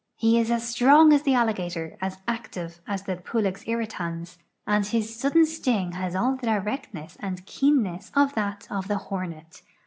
He 0.15 0.39
is 0.39 0.49
as 0.49 0.67
strong 0.67 1.13
as 1.13 1.21
the 1.21 1.35
alligator, 1.35 1.95
as 2.01 2.17
active 2.27 2.81
as 2.87 3.03
tlu^ 3.03 3.21
Palex 3.21 3.63
irritaM 3.67 4.35
lIwA 4.67 4.89
his 4.89 5.15
sudden 5.15 5.45
sting 5.45 5.91
has 5.91 6.15
all 6.15 6.35
the 6.37 6.47
directness 6.47 7.17
and 7.19 7.45
keenness 7.45 8.11
of 8.15 8.33
that 8.33 8.67
of 8.71 8.87
the 8.87 8.97
hornet. 8.97 9.61